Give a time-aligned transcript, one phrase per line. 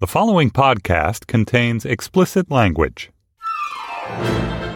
[0.00, 3.10] The following podcast contains explicit language.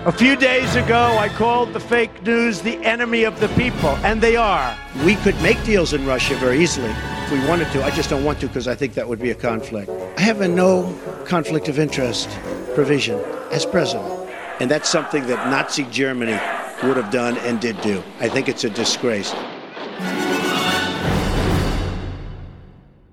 [0.05, 4.21] A few days ago, I called the fake news the enemy of the people, and
[4.21, 4.77] they are.
[5.05, 7.85] We could make deals in Russia very easily if we wanted to.
[7.85, 9.93] I just don't want to because I think that would be a conflict.
[10.19, 10.93] I have a no
[11.25, 12.29] conflict of interest
[12.75, 13.21] provision
[13.53, 16.37] as president, and that's something that Nazi Germany
[16.83, 18.03] would have done and did do.
[18.19, 19.33] I think it's a disgrace.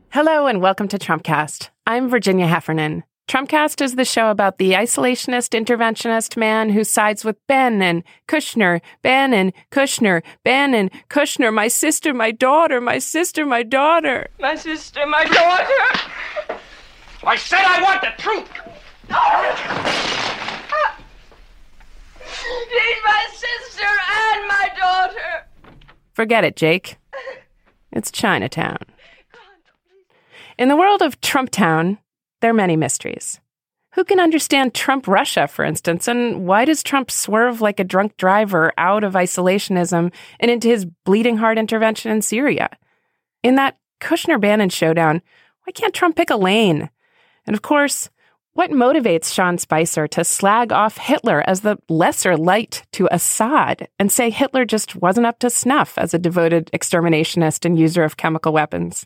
[0.09, 1.69] Hello and welcome to Trumpcast.
[1.89, 3.03] I'm Virginia Heffernan.
[3.27, 9.51] Trumpcast is the show about the isolationist interventionist man who sides with Bannon, Kushner, Bannon,
[9.71, 16.59] Kushner, Bannon, Kushner, my sister, my daughter, my sister, my daughter, my sister, my daughter.
[17.23, 18.51] I said I want the truth.
[22.69, 25.47] Need my sister and my daughter.
[26.13, 26.97] Forget it, Jake.
[27.91, 28.77] It's Chinatown.
[30.59, 31.99] In the world of Trump Town,
[32.41, 33.39] there are many mysteries.
[33.93, 38.17] Who can understand Trump Russia, for instance, and why does Trump swerve like a drunk
[38.17, 42.67] driver out of isolationism and into his bleeding heart intervention in Syria?
[43.41, 45.21] In that Kushner Bannon showdown,
[45.63, 46.89] why can't Trump pick a lane?
[47.47, 48.09] And of course,
[48.51, 54.11] what motivates Sean Spicer to slag off Hitler as the lesser light to Assad and
[54.11, 58.51] say Hitler just wasn't up to snuff as a devoted exterminationist and user of chemical
[58.51, 59.05] weapons?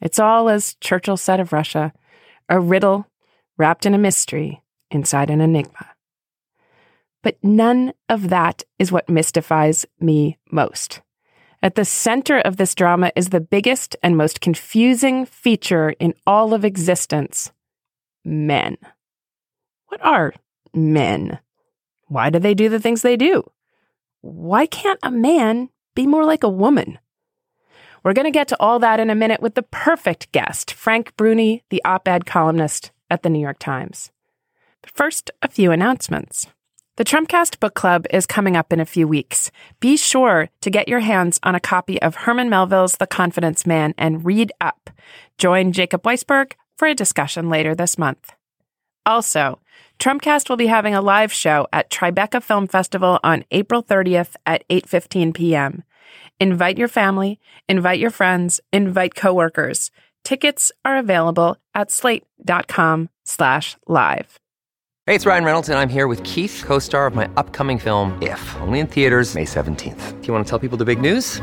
[0.00, 1.92] It's all, as Churchill said of Russia,
[2.48, 3.06] a riddle
[3.56, 5.90] wrapped in a mystery inside an enigma.
[7.22, 11.02] But none of that is what mystifies me most.
[11.62, 16.54] At the center of this drama is the biggest and most confusing feature in all
[16.54, 17.52] of existence
[18.24, 18.78] men.
[19.88, 20.32] What are
[20.72, 21.38] men?
[22.06, 23.44] Why do they do the things they do?
[24.22, 26.98] Why can't a man be more like a woman?
[28.02, 31.14] We're going to get to all that in a minute with the perfect guest, Frank
[31.16, 34.10] Bruni, the op ed columnist at the New York Times.
[34.80, 36.46] But first, a few announcements.
[36.96, 39.50] The Trumpcast Book Club is coming up in a few weeks.
[39.80, 43.94] Be sure to get your hands on a copy of Herman Melville's The Confidence Man
[43.96, 44.90] and read up.
[45.38, 48.32] Join Jacob Weisberg for a discussion later this month.
[49.06, 49.60] Also,
[49.98, 54.66] Trumpcast will be having a live show at Tribeca Film Festival on April 30th at
[54.68, 55.84] 8:15 p.m.
[56.40, 59.90] Invite your family, invite your friends, invite coworkers.
[60.24, 64.38] Tickets are available at slate.com slash live.
[65.06, 68.56] Hey, it's Ryan Reynolds, and I'm here with Keith, co-star of my upcoming film, If,
[68.60, 70.20] only in theaters May 17th.
[70.20, 71.42] Do you want to tell people the big news?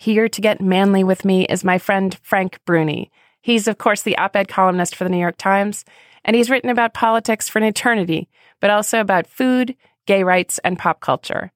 [0.00, 3.10] Here to get manly with me is my friend Frank Bruni.
[3.42, 5.84] He's, of course, the op ed columnist for the New York Times,
[6.24, 8.30] and he's written about politics for an eternity,
[8.60, 9.76] but also about food,
[10.06, 11.52] gay rights, and pop culture.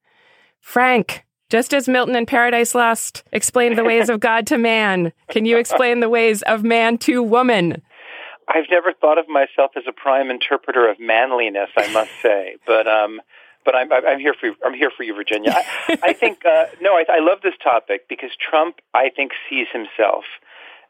[0.61, 5.45] Frank, just as Milton in Paradise Lost explained the ways of God to man, can
[5.45, 7.81] you explain the ways of man to woman?
[8.47, 12.87] I've never thought of myself as a prime interpreter of manliness, I must say, but
[12.87, 13.21] um,
[13.65, 15.51] but I'm I'm here for I'm here for you, Virginia.
[15.53, 19.67] I, I think uh, no, I, I love this topic because Trump, I think, sees
[19.73, 20.23] himself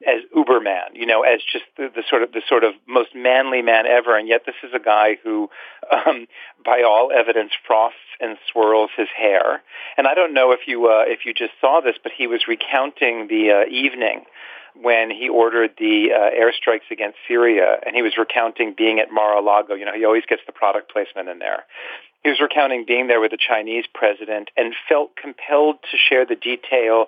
[0.06, 3.62] as Uberman, you know, as just the, the sort of the sort of most manly
[3.62, 5.50] man ever, and yet this is a guy who,
[5.92, 6.28] um,
[6.64, 9.62] by all evidence, frosts and swirls his hair.
[9.98, 12.48] And I don't know if you uh, if you just saw this, but he was
[12.48, 14.26] recounting the uh, evening
[14.76, 19.74] when he ordered the uh, airstrikes against Syria, and he was recounting being at Mar-a-Lago.
[19.74, 21.64] You know, he always gets the product placement in there.
[22.26, 26.36] He was recounting being there with the Chinese president and felt compelled to share the
[26.36, 27.06] detail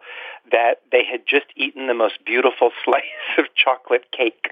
[0.51, 3.01] that they had just eaten the most beautiful slice
[3.39, 4.51] of chocolate cake.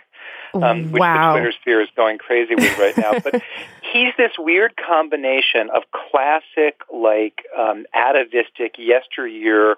[0.56, 1.34] Um, which wow.
[1.34, 3.20] the Twitter sphere is going crazy with right now.
[3.20, 3.44] But
[3.96, 9.76] he's this weird combination of classic, like um, atavistic, yesteryear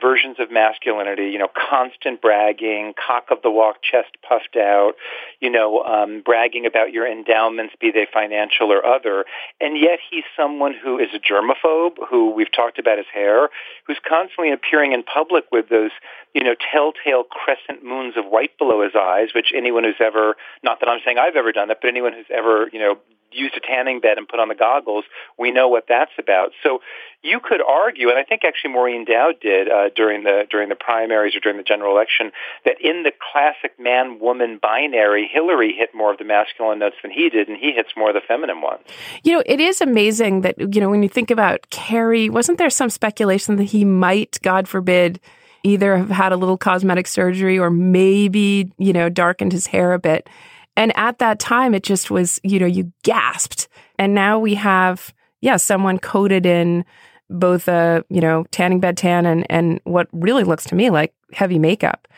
[0.00, 4.92] versions of masculinity, you know, constant bragging, cock of the walk, chest puffed out,
[5.40, 9.24] you know, um, bragging about your endowments, be they financial or other.
[9.60, 13.50] And yet he's someone who is a germaphobe, who we've talked about his hair,
[13.86, 15.90] who's constantly appearing in public with those,
[16.34, 20.78] you know, telltale crescent moons of white below his eyes, which anyone who's ever, not
[20.80, 22.98] that I'm saying I've ever done that, but anyone who's ever, you know,
[23.32, 25.04] used a tanning bed and put on the goggles,
[25.38, 26.52] we know what that's about.
[26.62, 26.80] So
[27.22, 30.74] you could argue, and I think actually Maureen Dowd did uh, during the during the
[30.74, 32.32] primaries or during the general election,
[32.64, 37.28] that in the classic man-woman binary, Hillary hit more of the masculine notes than he
[37.28, 38.82] did, and he hits more of the feminine ones.
[39.22, 42.70] You know, it is amazing that you know when you think about Kerry, wasn't there
[42.70, 45.20] some speculation that he might, God forbid,
[45.62, 49.98] either have had a little cosmetic surgery or maybe you know darkened his hair a
[49.98, 50.28] bit?
[50.76, 53.68] And at that time, it just was, you know, you gasped.
[53.98, 56.84] And now we have, yeah, someone coated in
[57.28, 61.14] both a, you know, tanning bed tan and, and what really looks to me like
[61.32, 62.08] heavy makeup.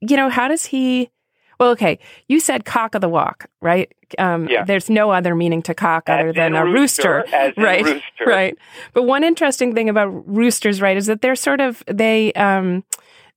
[0.00, 1.10] You know, how does he,
[1.58, 1.98] well, okay,
[2.28, 3.92] you said cock of the walk, right?
[4.18, 4.64] Um, yeah.
[4.64, 7.84] There's no other meaning to cock as other than a rooster, rooster, right?
[7.84, 8.24] Rooster.
[8.26, 8.58] Right.
[8.92, 12.84] But one interesting thing about roosters, right, is that they're sort of they um,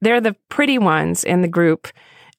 [0.02, 1.88] they're the pretty ones in the group,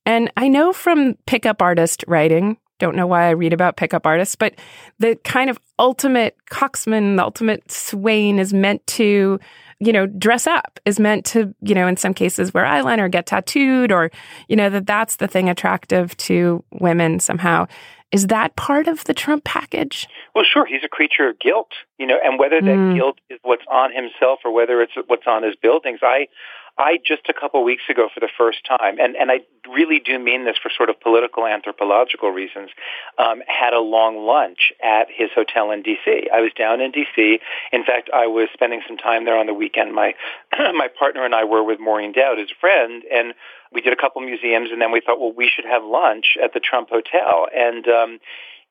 [0.06, 4.36] and I know from pickup artist writing, don't know why I read about pickup artists,
[4.36, 4.54] but
[4.98, 9.38] the kind of ultimate coxman, the ultimate swain is meant to,
[9.78, 13.26] you know, dress up, is meant to, you know, in some cases wear eyeliner, get
[13.26, 14.10] tattooed, or,
[14.48, 17.66] you know, that that's the thing attractive to women somehow.
[18.12, 20.06] Is that part of the Trump package?
[20.34, 20.66] Well, sure.
[20.66, 22.94] He's a creature of gilt, you know, and whether that Mm.
[22.94, 26.28] gilt is what's on himself or whether it's what's on his buildings, I,
[26.76, 29.40] I just a couple weeks ago for the first time, and, and I
[29.70, 32.70] really do mean this for sort of political anthropological reasons,
[33.16, 36.28] um, had a long lunch at his hotel in D.C.
[36.34, 37.38] I was down in D.C.
[37.72, 39.94] In fact, I was spending some time there on the weekend.
[39.94, 40.14] My
[40.52, 43.34] my partner and I were with Maureen Dowd, his friend, and
[43.72, 46.54] we did a couple museums, and then we thought, well, we should have lunch at
[46.54, 47.86] the Trump Hotel, and.
[47.86, 48.18] Um,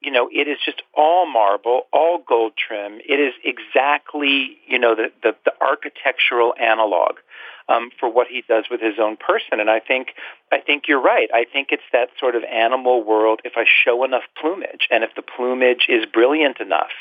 [0.02, 3.00] you know, it is just all marble, all gold trim.
[3.08, 7.20] It is exactly, you know, the, the, the architectural analog
[7.70, 9.60] um, for what he does with his own person.
[9.60, 10.10] And I think,
[10.52, 11.30] I think you're right.
[11.34, 13.42] I think it's that sort of animal world.
[13.44, 16.92] If I show enough plumage, and if the plumage is brilliant enough,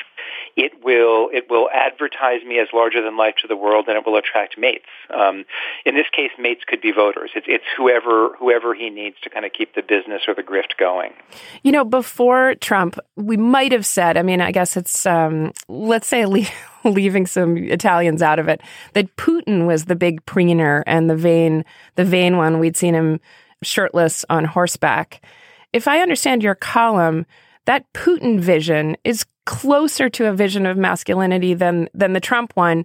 [0.57, 4.05] it will it will advertise me as larger than life to the world, and it
[4.07, 4.87] will attract mates.
[5.11, 5.45] Um,
[5.85, 7.31] in this case, mates could be voters.
[7.35, 10.77] It's, it's whoever whoever he needs to kind of keep the business or the grift
[10.79, 11.13] going.
[11.63, 16.07] You know, before Trump, we might have said, I mean, I guess it's, um, let's
[16.07, 16.47] say, le-
[16.85, 18.61] leaving some Italians out of it,
[18.95, 22.59] that Putin was the big preener and the vain, the vain one.
[22.59, 23.21] We'd seen him
[23.63, 25.25] shirtless on horseback.
[25.73, 27.27] If I understand your column,
[27.65, 32.85] that Putin vision is closer to a vision of masculinity than than the Trump one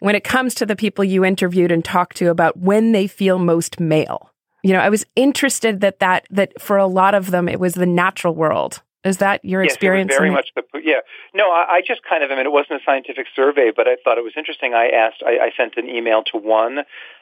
[0.00, 3.38] when it comes to the people you interviewed and talked to about when they feel
[3.38, 4.30] most male.
[4.62, 7.74] You know, I was interested that that that for a lot of them it was
[7.74, 8.82] the natural world.
[9.04, 10.10] Is that your yes, experience?
[10.10, 11.00] Was very much the yeah.
[11.32, 12.30] No, I, I just kind of.
[12.30, 14.74] I mean, it wasn't a scientific survey, but I thought it was interesting.
[14.74, 15.22] I asked.
[15.24, 16.80] I, I sent an email to one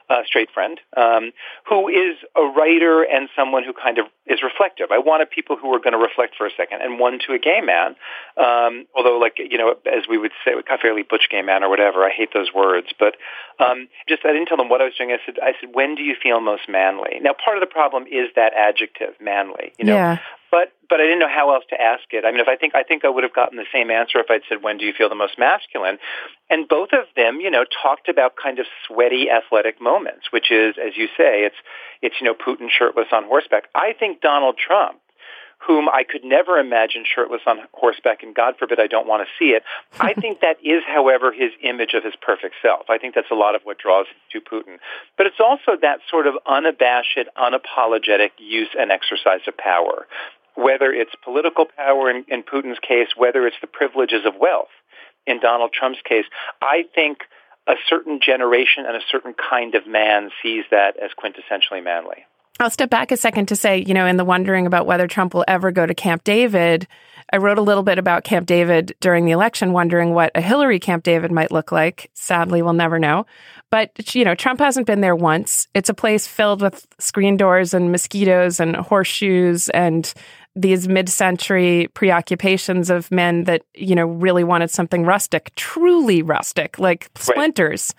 [0.08, 1.32] uh, straight friend um,
[1.68, 4.90] who is a writer and someone who kind of is reflective.
[4.90, 7.38] I wanted people who were going to reflect for a second, and one to a
[7.38, 7.96] gay man.
[8.36, 11.68] Um, although, like you know, as we would say, a fairly butch gay man or
[11.68, 12.04] whatever.
[12.04, 13.16] I hate those words, but
[13.58, 15.10] um, just I didn't tell them what I was doing.
[15.10, 17.18] I said, I said, when do you feel most manly?
[17.20, 19.72] Now, part of the problem is that adjective, manly.
[19.78, 20.18] You know, Yeah.
[20.56, 22.24] But but I didn't know how else to ask it.
[22.24, 24.30] I mean, if I think I think I would have gotten the same answer if
[24.30, 25.98] I'd said, "When do you feel the most masculine?"
[26.48, 30.76] And both of them, you know, talked about kind of sweaty athletic moments, which is,
[30.80, 31.60] as you say, it's
[32.00, 33.64] it's you know Putin shirtless on horseback.
[33.74, 34.98] I think Donald Trump
[35.58, 39.28] whom I could never imagine shirtless on horseback, and God forbid I don't want to
[39.38, 39.62] see it.
[39.98, 42.88] I think that is, however, his image of his perfect self.
[42.88, 44.78] I think that's a lot of what draws to Putin.
[45.16, 50.06] But it's also that sort of unabashed, unapologetic use and exercise of power.
[50.56, 54.72] Whether it's political power in, in Putin's case, whether it's the privileges of wealth
[55.26, 56.24] in Donald Trump's case,
[56.60, 57.18] I think
[57.66, 62.24] a certain generation and a certain kind of man sees that as quintessentially manly.
[62.58, 65.34] I'll step back a second to say, you know, in the wondering about whether Trump
[65.34, 66.86] will ever go to Camp David,
[67.32, 70.78] I wrote a little bit about Camp David during the election, wondering what a Hillary
[70.78, 72.10] Camp David might look like.
[72.14, 73.26] Sadly, we'll never know.
[73.70, 75.66] But, you know, Trump hasn't been there once.
[75.74, 80.12] It's a place filled with screen doors and mosquitoes and horseshoes and
[80.56, 87.10] these mid-century preoccupations of men that, you know, really wanted something rustic, truly rustic, like
[87.16, 87.94] splinters.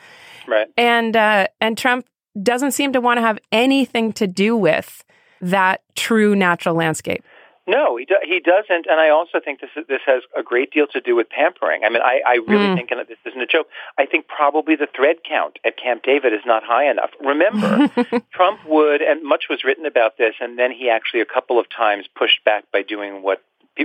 [0.48, 0.58] Right.
[0.58, 0.68] right.
[0.76, 2.08] And uh, and Trump
[2.42, 5.06] doesn't seem to want to have anything to do with
[5.40, 7.24] that true natural landscape.
[7.67, 10.71] No, he do, he doesn't, and I also think this is, this has a great
[10.71, 11.83] deal to do with pampering.
[11.83, 12.75] I mean, I, I really mm.
[12.75, 13.67] think, and this isn't a joke.
[13.97, 17.09] I think probably the thread count at Camp David is not high enough.
[17.19, 17.89] Remember,
[18.31, 21.65] Trump would, and much was written about this, and then he actually a couple of
[21.69, 23.43] times pushed back by doing what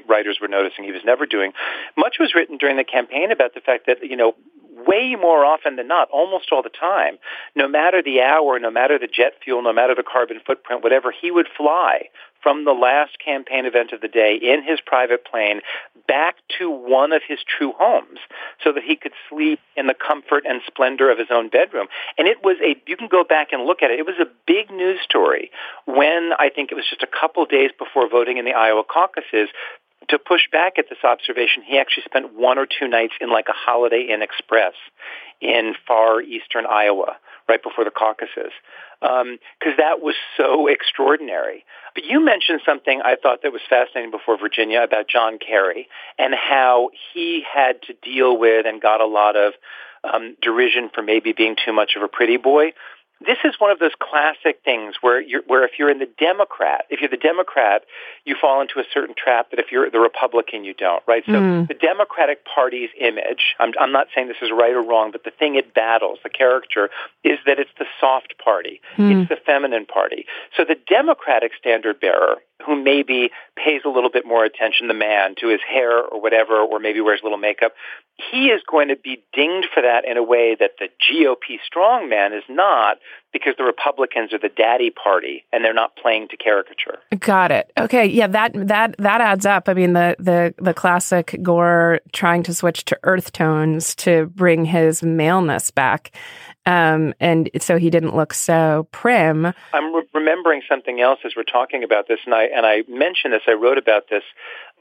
[0.08, 1.52] writers were noticing he was never doing.
[1.96, 4.36] Much was written during the campaign about the fact that you know
[4.86, 7.18] way more often than not, almost all the time,
[7.54, 11.12] no matter the hour, no matter the jet fuel, no matter the carbon footprint, whatever,
[11.12, 12.08] he would fly
[12.42, 15.61] from the last campaign event of the day in his private plane
[16.08, 18.18] back to one of his true homes
[18.62, 21.87] so that he could sleep in the comfort and splendor of his own bedroom.
[22.18, 24.26] And it was a, you can go back and look at it, it was a
[24.46, 25.50] big news story
[25.84, 29.49] when I think it was just a couple days before voting in the Iowa caucuses
[30.08, 33.46] to push back at this observation, he actually spent one or two nights in like
[33.49, 34.75] a Holiday Inn Express
[35.40, 37.16] in far eastern Iowa
[37.52, 38.52] right before the caucuses
[39.00, 39.38] because um,
[39.76, 41.64] that was so extraordinary.
[41.94, 46.35] But you mentioned something I thought that was fascinating before Virginia about John Kerry and
[46.35, 49.52] how he had to deal with and got a lot of
[50.02, 52.73] um, derision for maybe being too much of a pretty boy
[53.26, 56.85] this is one of those classic things where you're, where if you're in the Democrat,
[56.91, 57.85] if you're the Democrat,
[58.25, 61.23] you fall into a certain trap that if you're the Republican, you don't, right?
[61.26, 61.69] So mm.
[61.69, 65.31] the Democratic Party's image, I'm, I'm not saying this is right or wrong, but the
[65.31, 66.91] thing it battles, the caricature,
[67.25, 68.81] is that it's the soft party.
[68.97, 69.23] Mm.
[69.23, 70.26] It's the feminine party.
[70.57, 75.35] So the Democratic standard bearer who maybe pays a little bit more attention, the man,
[75.40, 77.73] to his hair or whatever, or maybe wears a little makeup,
[78.31, 82.37] he is going to be dinged for that in a way that the GOP strongman
[82.37, 82.99] is not
[83.33, 86.99] because the Republicans are the daddy party and they're not playing to caricature.
[87.19, 87.73] Got it.
[87.78, 89.69] Okay, yeah, that that that adds up.
[89.69, 94.66] I mean, the the the classic Gore trying to switch to earth tones to bring
[94.66, 96.12] his maleness back.
[96.64, 99.47] Um, and so he didn't look so prim.
[99.73, 103.33] I'm re- remembering something else as we're talking about this, and I and I mentioned
[103.33, 103.43] this.
[103.47, 104.23] I wrote about this.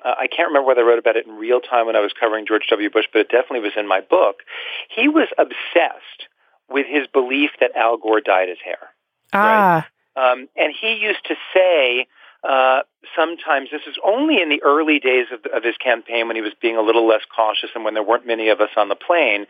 [0.04, 2.14] Uh, I can't remember whether I wrote about it in real time when I was
[2.18, 2.90] covering George W.
[2.90, 4.38] Bush, but it definitely was in my book.
[4.96, 6.30] He was obsessed
[6.70, 8.80] with his belief that Al Gore dyed his hair.
[9.34, 9.88] Ah.
[10.16, 10.32] Right?
[10.32, 12.08] Um, and he used to say
[12.48, 12.82] uh,
[13.16, 16.54] sometimes this is only in the early days of, of his campaign when he was
[16.62, 19.46] being a little less cautious and when there weren't many of us on the plane.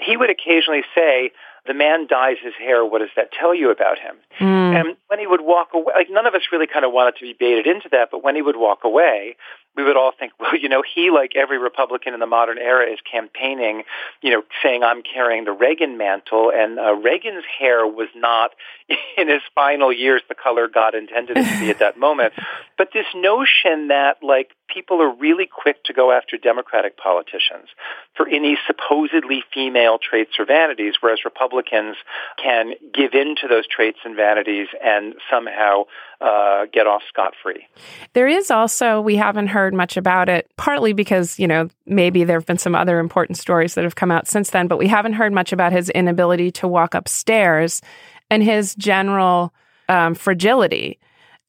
[0.00, 1.32] He would occasionally say,
[1.68, 2.84] the man dyes his hair.
[2.84, 4.16] What does that tell you about him?
[4.40, 4.74] Mm.
[4.74, 7.22] And when he would walk away, like none of us really kind of wanted to
[7.22, 9.36] be baited into that, but when he would walk away,
[9.76, 12.90] we would all think, well, you know, he, like every Republican in the modern era,
[12.90, 13.84] is campaigning,
[14.20, 18.50] you know, saying I'm carrying the Reagan mantle, and uh, Reagan's hair was not,
[19.16, 22.34] in his final years, the color God intended it to be at that moment.
[22.76, 27.68] But this notion that, like, people are really quick to go after Democratic politicians
[28.16, 31.96] for any supposedly female traits or vanities, whereas Republicans
[32.42, 35.84] can give in to those traits and vanities and somehow
[36.20, 37.66] uh, get off scot free.
[38.12, 42.38] There is also, we haven't heard much about it, partly because, you know, maybe there
[42.38, 45.14] have been some other important stories that have come out since then, but we haven't
[45.14, 47.82] heard much about his inability to walk upstairs
[48.30, 49.52] and his general
[49.88, 50.98] um, fragility.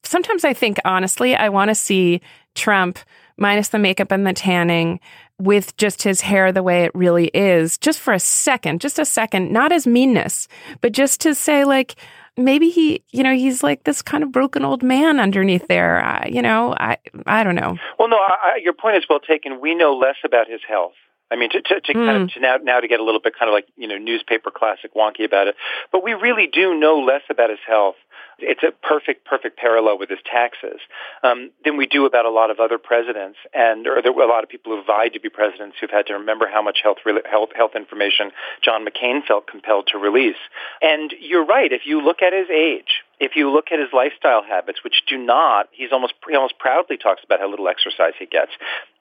[0.03, 2.21] Sometimes I think, honestly, I want to see
[2.55, 2.99] Trump
[3.37, 4.99] minus the makeup and the tanning
[5.37, 9.05] with just his hair the way it really is, just for a second, just a
[9.05, 10.47] second, not as meanness,
[10.81, 11.95] but just to say, like,
[12.39, 16.03] maybe he, you know, he's like this kind of broken old man underneath there.
[16.03, 17.77] I, you know, I, I don't know.
[17.97, 19.59] Well, no, I, your point is well taken.
[19.59, 20.93] We know less about his health.
[21.31, 22.05] I mean, to, to, to mm.
[22.05, 22.27] kind of hmm.
[22.33, 24.95] to now now to get a little bit kind of like you know newspaper classic
[24.95, 25.55] wonky about it,
[25.91, 27.95] but we really do know less about his health
[28.41, 30.79] it's a perfect, perfect parallel with his taxes
[31.23, 34.27] um, than we do about a lot of other presidents, and or there were a
[34.27, 36.97] lot of people who vied to be presidents who've had to remember how much health
[37.29, 38.31] health health information
[38.61, 40.39] John McCain felt compelled to release.
[40.81, 41.71] And you're right.
[41.71, 45.17] If you look at his age, if you look at his lifestyle habits, which do
[45.17, 48.51] not, he's almost he almost proudly talks about how little exercise he gets.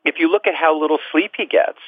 [0.05, 1.79] If you look at how little sleep he gets,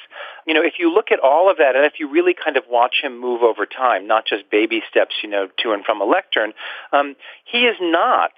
[0.45, 2.63] you know, if you look at all of that, and if you really kind of
[2.69, 6.05] watch him move over time, not just baby steps, you know, to and from a
[6.05, 6.53] lectern,
[6.93, 8.31] um, he is not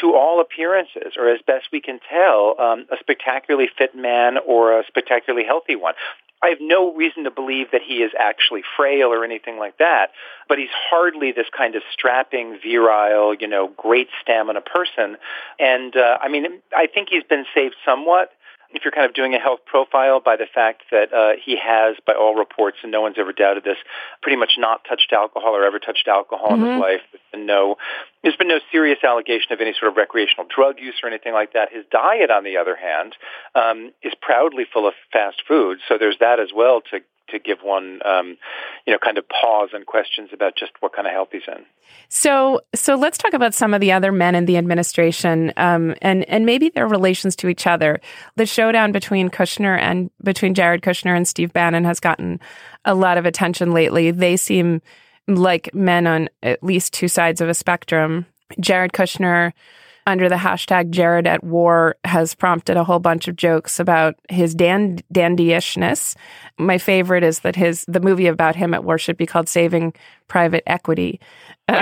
[0.00, 4.78] to all appearances, or as best we can tell, um, a spectacularly fit man or
[4.78, 5.94] a spectacularly healthy one.
[6.42, 10.12] I have no reason to believe that he is actually frail or anything like that,
[10.48, 15.16] but he's hardly this kind of strapping, virile, you know, great stamina person.
[15.58, 18.32] And uh, I mean, I think he's been saved somewhat
[18.72, 21.96] if you're kind of doing a health profile by the fact that uh, he has,
[22.06, 23.78] by all reports, and no one's ever doubted this,
[24.22, 26.62] pretty much not touched alcohol or ever touched alcohol mm-hmm.
[26.64, 26.80] in his mm-hmm.
[26.80, 27.00] life.
[27.12, 27.76] There's been no,
[28.22, 31.52] there's been no serious allegation of any sort of recreational drug use or anything like
[31.54, 31.72] that.
[31.72, 33.16] His diet, on the other hand,
[33.54, 37.58] um, is proudly full of fast food, so there's that as well to to give
[37.62, 38.36] one, um,
[38.86, 41.64] you know, kind of pause and questions about just what kind of help he's in.
[42.08, 46.28] So, so let's talk about some of the other men in the administration, um, and
[46.28, 48.00] and maybe their relations to each other.
[48.36, 52.40] The showdown between Kushner and between Jared Kushner and Steve Bannon has gotten
[52.84, 54.10] a lot of attention lately.
[54.10, 54.82] They seem
[55.26, 58.26] like men on at least two sides of a spectrum.
[58.58, 59.52] Jared Kushner
[60.06, 64.54] under the hashtag Jared at War has prompted a whole bunch of jokes about his
[64.54, 66.14] dan- dandyishness.
[66.58, 69.94] My favorite is that his the movie about him at war should be called Saving
[70.28, 71.20] Private Equity.
[71.68, 71.76] Um,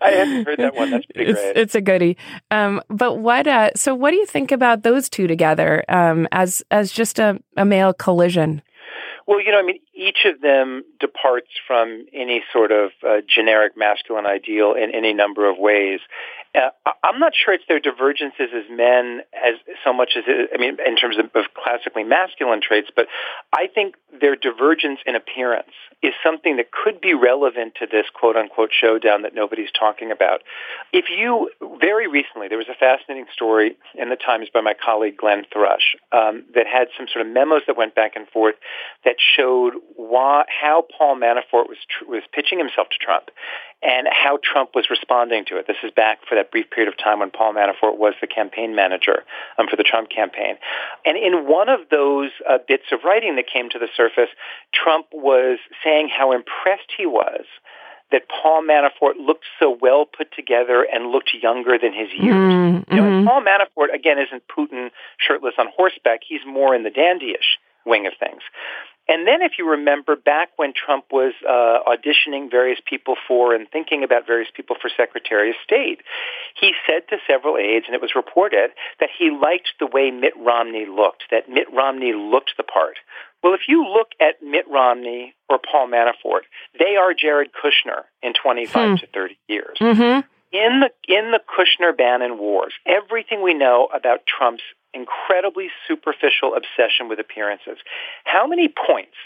[0.00, 0.90] I haven't heard that one.
[0.90, 1.56] That's pretty it's, great.
[1.56, 2.16] It's a goodie.
[2.50, 3.46] Um, but what?
[3.46, 7.40] Uh, so, what do you think about those two together um, as as just a,
[7.56, 8.62] a male collision?
[9.28, 13.76] Well, you know, I mean, each of them departs from any sort of uh, generic
[13.76, 16.00] masculine ideal in any number of ways.
[16.54, 16.70] Uh,
[17.02, 20.78] I'm not sure it's their divergences as men as so much as it, I mean,
[20.84, 23.06] in terms of, of classically masculine traits, but
[23.52, 28.36] I think their divergence in appearance is something that could be relevant to this quote
[28.36, 30.40] unquote showdown that nobody's talking about.
[30.92, 31.50] If you,
[31.80, 35.96] very recently, there was a fascinating story in the Times by my colleague Glenn Thrush
[36.12, 38.54] um, that had some sort of memos that went back and forth
[39.04, 43.30] that showed why, how Paul Manafort was, tr- was pitching himself to Trump
[43.82, 45.66] and how Trump was responding to it.
[45.66, 48.74] This is back for that brief period of time when Paul Manafort was the campaign
[48.74, 49.24] manager
[49.58, 50.56] um, for the Trump campaign.
[51.04, 54.30] And in one of those uh, bits of writing that came to the surface,
[54.74, 57.44] Trump was saying how impressed he was
[58.10, 62.34] that Paul Manafort looked so well put together and looked younger than his years.
[62.34, 62.94] Mm-hmm.
[62.94, 63.28] You know, mm-hmm.
[63.28, 66.20] Paul Manafort, again, isn't Putin shirtless on horseback.
[66.26, 68.42] He's more in the dandyish wing of things.
[69.08, 73.66] And then, if you remember, back when Trump was uh, auditioning various people for and
[73.70, 76.02] thinking about various people for Secretary of State,
[76.60, 80.34] he said to several aides, and it was reported, that he liked the way Mitt
[80.36, 82.98] Romney looked, that Mitt Romney looked the part.
[83.42, 86.42] Well, if you look at Mitt Romney or Paul Manafort,
[86.78, 88.96] they are Jared Kushner in 25 hmm.
[88.96, 89.78] to 30 years.
[89.80, 90.26] Mm-hmm.
[90.50, 94.62] In the in the Kushner Bannon wars, everything we know about Trump's
[94.94, 97.78] incredibly superficial obsession with appearances.
[98.24, 99.16] How many points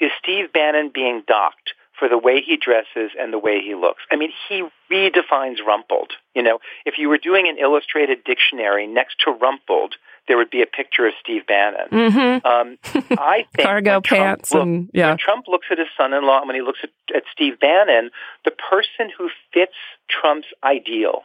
[0.00, 4.02] is Steve Bannon being docked for the way he dresses and the way he looks?
[4.10, 6.12] I mean, he redefines rumpled.
[6.34, 9.94] You know, if you were doing an illustrated dictionary next to rumpled,
[10.28, 11.88] there would be a picture of Steve Bannon.
[11.90, 12.46] Mm-hmm.
[12.46, 12.78] Um,
[13.18, 15.08] I think cargo pants look, and yeah.
[15.08, 18.10] When Trump looks at his son-in-law, and when he looks at, at Steve Bannon,
[18.44, 19.74] the person who fits
[20.08, 21.22] Trump's ideal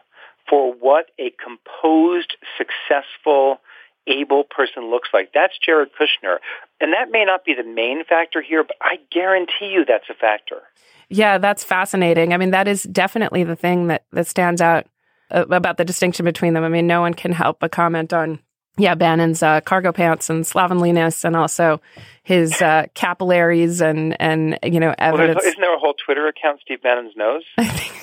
[0.50, 3.60] for what a composed, successful,
[4.08, 5.32] able person looks like.
[5.34, 6.38] That's Jared Kushner.
[6.80, 10.14] And that may not be the main factor here, but I guarantee you that's a
[10.14, 10.62] factor.
[11.10, 12.34] Yeah, that's fascinating.
[12.34, 14.88] I mean, that is definitely the thing that, that stands out
[15.32, 16.64] uh, about the distinction between them.
[16.64, 18.40] I mean, no one can help but comment on,
[18.78, 21.82] yeah, Bannon's uh, cargo pants and slovenliness and also
[22.24, 25.38] his uh, capillaries and, and, you know, evidence.
[25.42, 27.44] Well, isn't there a whole Twitter account, Steve Bannon's nose?
[27.58, 27.98] I think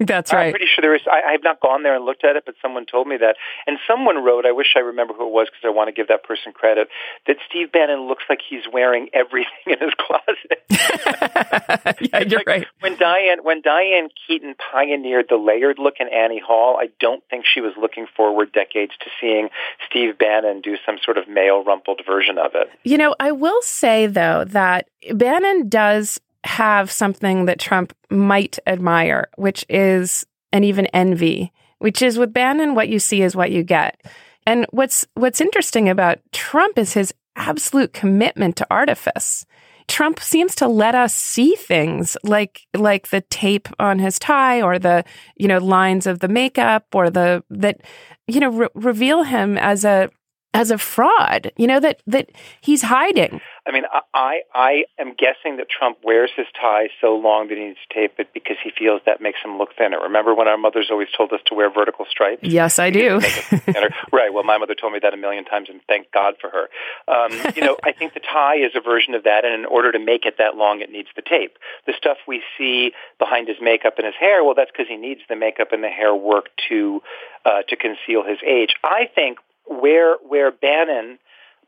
[0.00, 0.46] That's right.
[0.46, 1.02] I'm pretty sure there is.
[1.06, 3.36] I, I have not gone there and looked at it, but someone told me that.
[3.66, 6.08] And someone wrote, I wish I remember who it was because I want to give
[6.08, 6.88] that person credit,
[7.26, 12.00] that Steve Bannon looks like he's wearing everything in his closet.
[12.12, 12.66] yeah, you're like right.
[12.80, 17.44] When Diane, when Diane Keaton pioneered the layered look in Annie Hall, I don't think
[17.44, 19.50] she was looking forward decades to seeing
[19.86, 22.70] Steve Bannon do some sort of male rumpled version of it.
[22.84, 29.28] You know, I will say, though, that Bannon does have something that Trump might admire,
[29.36, 33.62] which is and even envy, which is with Bannon, what you see is what you
[33.62, 34.00] get.
[34.46, 39.44] And what's what's interesting about Trump is his absolute commitment to artifice.
[39.86, 44.78] Trump seems to let us see things like like the tape on his tie or
[44.78, 45.04] the
[45.36, 47.80] you know lines of the makeup or the that
[48.26, 50.10] you know re- reveal him as a
[50.52, 53.40] as a fraud, you know, that, that he's hiding.
[53.70, 57.66] I mean, I, I am guessing that Trump wears his tie so long that he
[57.66, 60.00] needs to tape it because he feels that makes him look thinner.
[60.00, 62.42] Remember when our mothers always told us to wear vertical stripes?
[62.42, 63.20] Yes, I do.
[64.12, 64.34] right.
[64.34, 66.68] Well, my mother told me that a million times, and thank God for her.
[67.06, 69.92] Um, you know, I think the tie is a version of that, and in order
[69.92, 71.56] to make it that long, it needs the tape.
[71.86, 75.20] The stuff we see behind his makeup and his hair, well, that's because he needs
[75.28, 77.02] the makeup and the hair work to
[77.44, 78.74] uh, to conceal his age.
[78.82, 81.20] I think where where Bannon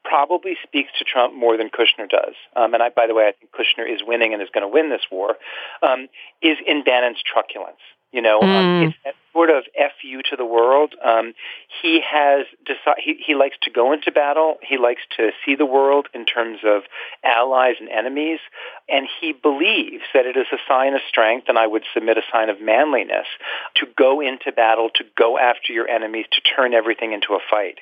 [0.05, 3.33] probably speaks to Trump more than Kushner does, um, and I, by the way, I
[3.33, 5.37] think Kushner is winning and is going to win this war,
[5.83, 6.09] um,
[6.43, 7.81] is in Bannon's truculence.
[8.13, 8.45] You know, mm.
[8.45, 8.89] um, hmm.
[8.89, 9.65] it's that sort of
[10.01, 10.95] fu to the world.
[11.03, 11.33] Um,
[11.81, 14.59] he has decided he, he likes to go into battle.
[14.63, 16.83] He likes to see the world in terms of
[17.25, 18.41] allies and enemies,
[18.87, 22.23] and he believes that it is a sign of strength, and I would submit a
[22.31, 23.27] sign of manliness
[23.77, 27.79] to go into battle, to go after your enemies, to turn everything into a fight,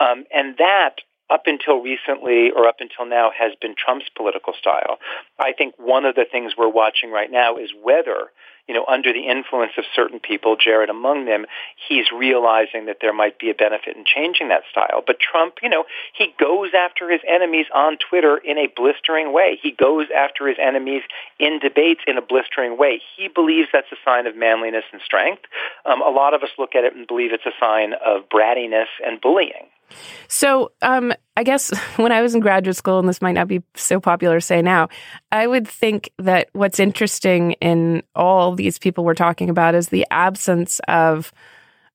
[0.00, 0.96] um, and that
[1.34, 4.98] up until recently or up until now has been Trump's political style.
[5.38, 8.30] I think one of the things we're watching right now is whether
[8.66, 11.44] you know, under the influence of certain people, Jared among them,
[11.86, 15.02] he's realizing that there might be a benefit in changing that style.
[15.06, 15.84] But Trump, you know,
[16.16, 19.58] he goes after his enemies on Twitter in a blistering way.
[19.62, 21.02] He goes after his enemies
[21.38, 23.02] in debates in a blistering way.
[23.16, 25.42] He believes that's a sign of manliness and strength.
[25.84, 28.88] Um, a lot of us look at it and believe it's a sign of brattiness
[29.04, 29.68] and bullying.
[30.28, 33.62] So, um, I guess when I was in graduate school, and this might not be
[33.74, 34.88] so popular to say now,
[35.32, 40.06] I would think that what's interesting in all these people we're talking about is the
[40.10, 41.32] absence of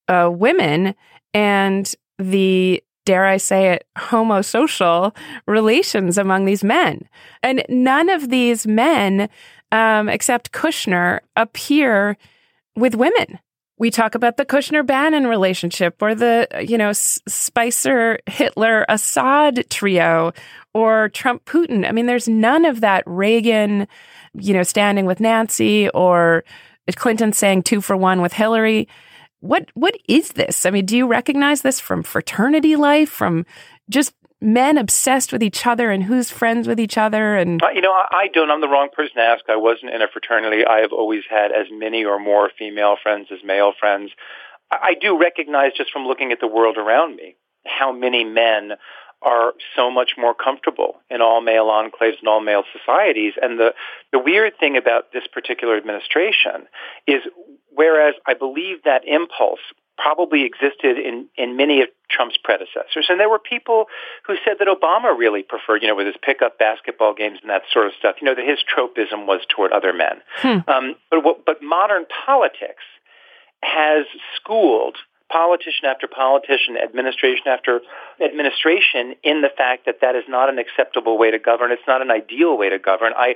[0.07, 0.95] uh, women
[1.33, 5.15] and the dare I say it, homosocial
[5.47, 7.07] relations among these men.
[7.41, 9.29] And none of these men,
[9.71, 12.17] um, except Kushner, appear
[12.75, 13.39] with women
[13.79, 20.33] we talk about the Kushner Bannon relationship or the, you know, Spicer Hitler Assad trio
[20.73, 21.87] or Trump Putin.
[21.87, 23.87] I mean, there's none of that Reagan,
[24.33, 26.43] you know, standing with Nancy or
[26.97, 28.87] Clinton saying two for one with Hillary.
[29.39, 30.65] What what is this?
[30.65, 33.45] I mean, do you recognize this from fraternity life, from
[33.89, 37.81] just men obsessed with each other and who's friends with each other and uh, you
[37.81, 38.49] know I, I don't.
[38.49, 39.43] I'm the wrong person to ask.
[39.49, 40.65] I wasn't in a fraternity.
[40.65, 44.11] I have always had as many or more female friends as male friends.
[44.71, 48.73] I, I do recognize just from looking at the world around me how many men
[49.21, 53.33] are so much more comfortable in all male enclaves and all male societies.
[53.41, 53.73] And the,
[54.11, 56.67] the weird thing about this particular administration
[57.05, 57.21] is
[57.69, 59.59] whereas I believe that impulse
[60.01, 63.07] probably existed in, in many of Trump's predecessors.
[63.09, 63.85] And there were people
[64.25, 67.63] who said that Obama really preferred, you know, with his pickup basketball games and that
[67.71, 70.21] sort of stuff, you know, that his tropism was toward other men.
[70.37, 70.69] Hmm.
[70.69, 72.83] Um, but, but modern politics
[73.61, 74.95] has schooled
[75.29, 77.81] politician after politician, administration after
[78.23, 81.71] administration in the fact that that is not an acceptable way to govern.
[81.71, 83.13] It's not an ideal way to govern.
[83.15, 83.35] I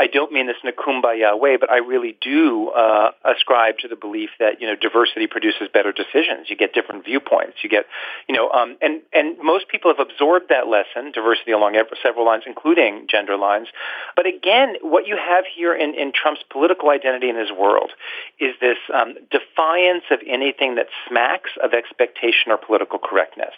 [0.00, 3.88] I don't mean this in a kumbaya way, but I really do uh, ascribe to
[3.88, 6.48] the belief that you know diversity produces better decisions.
[6.48, 7.58] You get different viewpoints.
[7.62, 7.84] You get,
[8.26, 12.44] you know, um, and and most people have absorbed that lesson, diversity along several lines,
[12.46, 13.68] including gender lines.
[14.16, 17.90] But again, what you have here in, in Trump's political identity in his world
[18.40, 23.52] is this um, defiance of anything that smacks of expectation or political correctness.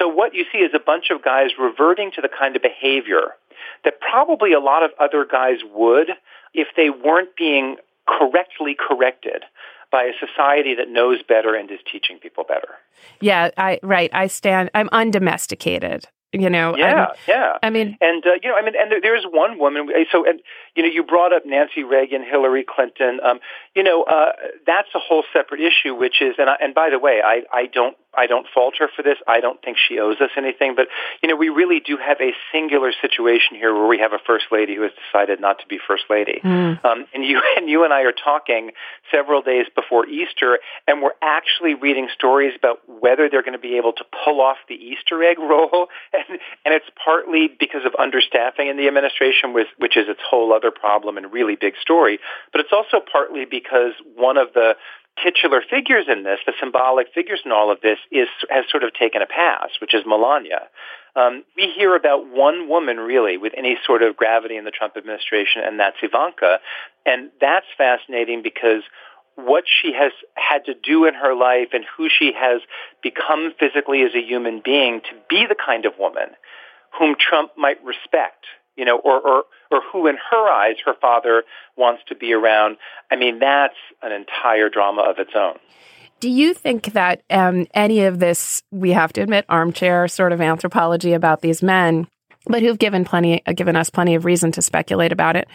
[0.00, 3.36] So what you see is a bunch of guys reverting to the kind of behavior
[3.84, 6.10] that probably a lot of other guys would
[6.52, 9.44] if they weren't being correctly corrected
[9.90, 12.74] by a society that knows better and is teaching people better.
[13.20, 14.10] Yeah, I right.
[14.12, 14.70] I stand.
[14.74, 16.06] I'm undomesticated.
[16.32, 16.76] You know.
[16.76, 17.58] Yeah, I'm, yeah.
[17.62, 19.88] I mean, and uh, you know, I mean, and there, there's one woman.
[20.10, 20.40] So, and
[20.74, 23.20] you know, you brought up Nancy Reagan, Hillary Clinton.
[23.24, 23.38] Um,
[23.74, 24.32] you know, uh,
[24.66, 25.94] that's a whole separate issue.
[25.94, 28.88] Which is, and I, and by the way, I I don't I don't fault her
[28.94, 29.18] for this.
[29.26, 30.74] I don't think she owes us anything.
[30.74, 30.88] But,
[31.22, 34.46] you know, we really do have a singular situation here where we have a first
[34.50, 36.40] lady who has decided not to be first lady.
[36.42, 36.84] Mm.
[36.84, 38.70] Um, and you and you and I are talking
[39.10, 43.76] several days before Easter, and we're actually reading stories about whether they're going to be
[43.76, 45.88] able to pull off the Easter egg roll.
[46.12, 50.52] And, and it's partly because of understaffing in the administration, which, which is its whole
[50.52, 52.18] other problem and really big story.
[52.52, 53.63] But it's also partly because
[54.16, 54.76] one of the
[55.22, 58.92] titular figures in this, the symbolic figures in all of this, is has sort of
[58.94, 60.68] taken a pass, which is Melania.
[61.16, 64.96] Um, we hear about one woman really with any sort of gravity in the Trump
[64.96, 66.58] administration, and that's Ivanka.
[67.06, 68.82] And that's fascinating because
[69.36, 72.60] what she has had to do in her life and who she has
[73.02, 76.30] become physically as a human being to be the kind of woman
[76.98, 78.46] whom Trump might respect
[78.76, 81.44] you know, or, or, or who in her eyes her father
[81.76, 82.76] wants to be around.
[83.10, 85.58] I mean, that's an entire drama of its own.
[86.20, 90.40] Do you think that um, any of this, we have to admit, armchair sort of
[90.40, 92.06] anthropology about these men,
[92.46, 95.48] but who've given plenty, uh, given us plenty of reason to speculate about it?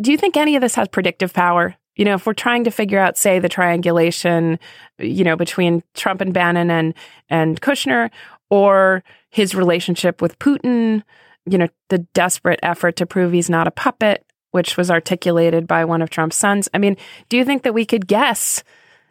[0.00, 1.74] Do you think any of this has predictive power?
[1.96, 4.58] You know, if we're trying to figure out, say, the triangulation,
[4.98, 6.94] you know, between Trump and Bannon and
[7.28, 8.10] and Kushner,
[8.50, 11.02] or his relationship with Putin,
[11.46, 15.84] you know, the desperate effort to prove he's not a puppet, which was articulated by
[15.84, 16.68] one of Trump's sons.
[16.72, 16.96] I mean,
[17.28, 18.62] do you think that we could guess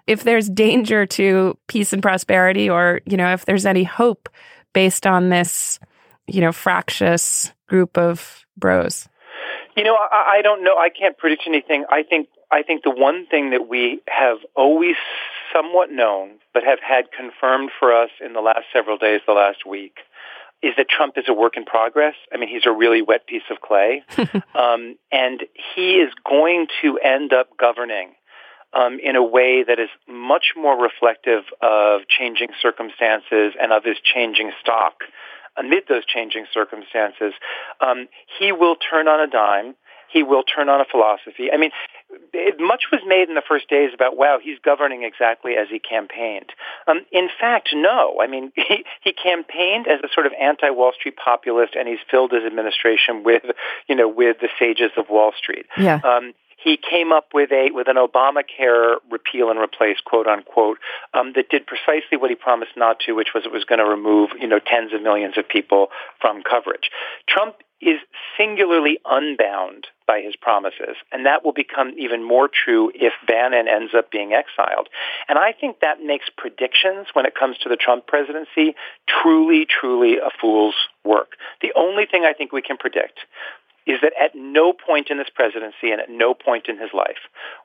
[0.07, 4.29] if there's danger to peace and prosperity or, you know, if there's any hope
[4.73, 5.79] based on this,
[6.27, 9.07] you know, fractious group of bros?
[9.75, 10.77] You know, I, I don't know.
[10.77, 11.85] I can't predict anything.
[11.89, 14.95] I think I think the one thing that we have always
[15.53, 19.65] somewhat known, but have had confirmed for us in the last several days, the last
[19.65, 19.97] week,
[20.63, 22.15] is that Trump is a work in progress.
[22.33, 24.03] I mean, he's a really wet piece of clay,
[24.55, 25.43] um, and
[25.75, 28.13] he is going to end up governing
[28.73, 33.97] um, in a way that is much more reflective of changing circumstances and of his
[34.03, 35.03] changing stock
[35.57, 37.33] amid those changing circumstances.
[37.79, 38.07] Um,
[38.39, 39.75] he will turn on a dime.
[40.13, 41.49] He will turn on a philosophy.
[41.51, 41.71] I mean,
[42.33, 45.79] it, much was made in the first days about, wow, he's governing exactly as he
[45.79, 46.51] campaigned.
[46.87, 48.19] Um, in fact, no.
[48.21, 52.31] I mean, he, he campaigned as a sort of anti-Wall Street populist, and he's filled
[52.31, 53.43] his administration with,
[53.87, 55.65] you know, with the sages of Wall Street.
[55.77, 55.99] Yeah.
[56.03, 60.77] Um, he came up with a with an Obamacare repeal and replace, quote unquote,
[61.13, 63.85] um, that did precisely what he promised not to, which was it was going to
[63.85, 65.87] remove you know tens of millions of people
[66.21, 66.89] from coverage.
[67.27, 67.99] Trump is
[68.37, 73.93] singularly unbound by his promises, and that will become even more true if Bannon ends
[73.95, 74.89] up being exiled.
[75.27, 78.75] And I think that makes predictions when it comes to the Trump presidency
[79.07, 81.31] truly, truly a fool's work.
[81.61, 83.19] The only thing I think we can predict
[83.85, 87.19] is that at no point in this presidency and at no point in his life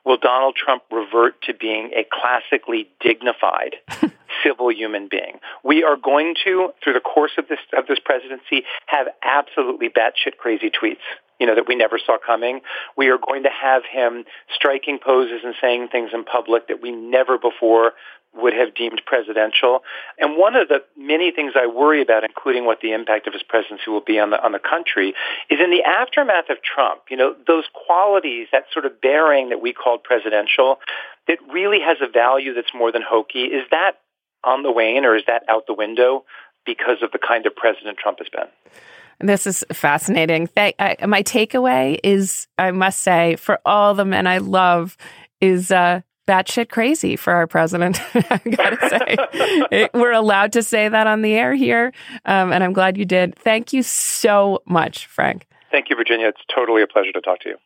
[0.05, 3.75] will Donald Trump revert to being a classically dignified
[4.43, 5.39] civil human being.
[5.63, 10.37] We are going to, through the course of this of this presidency, have absolutely batshit
[10.37, 11.05] crazy tweets.
[11.39, 12.61] You know that we never saw coming.
[12.97, 16.91] We are going to have him striking poses and saying things in public that we
[16.91, 17.93] never before
[18.35, 19.81] would have deemed presidential.
[20.19, 23.41] And one of the many things I worry about, including what the impact of his
[23.41, 25.13] presidency will be on the on the country,
[25.49, 27.01] is in the aftermath of Trump.
[27.09, 30.79] You know, those qualities, that sort of bearing that we called presidential,
[31.27, 33.45] that really has a value that's more than hokey.
[33.45, 33.93] Is that
[34.43, 36.25] on the wane, or is that out the window
[36.65, 38.47] because of the kind of president Trump has been?
[39.21, 40.47] This is fascinating.
[40.47, 44.95] Th- I, my takeaway is, I must say, for all the men I love,
[45.41, 47.99] is uh, batshit crazy for our president.
[48.15, 51.91] I gotta say, it, we're allowed to say that on the air here,
[52.25, 53.35] um, and I'm glad you did.
[53.35, 55.47] Thank you so much, Frank.
[55.71, 56.27] Thank you, Virginia.
[56.27, 57.57] It's totally a pleasure to talk to you.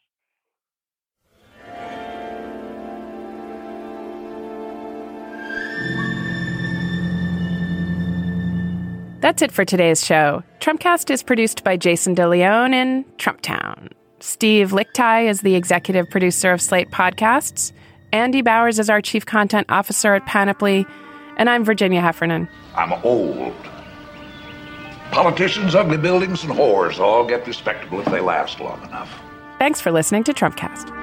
[9.24, 10.44] That's it for today's show.
[10.60, 13.90] Trumpcast is produced by Jason DeLeon in Trumptown.
[14.20, 17.72] Steve Lickteig is the executive producer of Slate Podcasts.
[18.12, 20.86] Andy Bowers is our chief content officer at Panoply.
[21.38, 22.50] And I'm Virginia Heffernan.
[22.76, 23.56] I'm old.
[25.12, 29.10] Politicians, ugly buildings, and whores all get respectable if they last long enough.
[29.58, 31.03] Thanks for listening to Trumpcast.